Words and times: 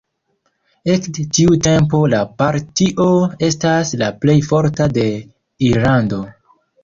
Ekde 0.93 1.25
tiu 1.37 1.57
tempo 1.67 1.99
la 2.13 2.21
partio 2.39 3.05
estas 3.49 3.93
la 4.03 4.09
plej 4.25 4.37
forta 4.49 4.89
de 4.99 5.07
Irlando. 5.71 6.23